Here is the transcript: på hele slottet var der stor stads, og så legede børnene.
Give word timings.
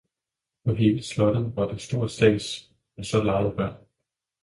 på 0.63 0.73
hele 0.73 1.03
slottet 1.03 1.55
var 1.55 1.67
der 1.67 1.77
stor 1.77 2.07
stads, 2.07 2.71
og 2.97 3.05
så 3.05 3.23
legede 3.23 3.55
børnene. 3.57 3.85